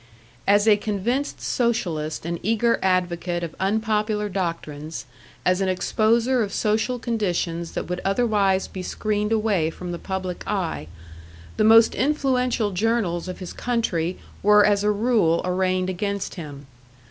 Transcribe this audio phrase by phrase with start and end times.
[0.47, 5.05] As a convinced socialist and eager advocate of unpopular doctrines,
[5.45, 10.43] as an exposer of social conditions that would otherwise be screened away from the public
[10.47, 10.87] eye,
[11.57, 16.65] the most influential journals of his country were as a rule arraigned against him.